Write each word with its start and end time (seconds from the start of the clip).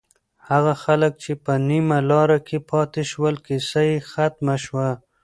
هغه 0.49 0.73
خلک 0.83 1.13
چې 1.23 1.31
په 1.43 1.53
نیمه 1.69 1.97
لاره 2.11 2.39
کې 2.47 2.57
پاتې 2.69 3.01
شول، 3.11 3.35
کیسه 3.47 3.81
یې 3.89 3.97
ختمه 4.11 4.55
شوه. 4.65 4.89